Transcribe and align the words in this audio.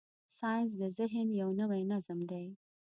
ساینس 0.39 0.71
د 0.81 0.83
ذهن 0.97 1.27
یو 1.41 1.49
نوی 1.59 1.81
نظم 1.91 2.19
دی. 2.31 2.45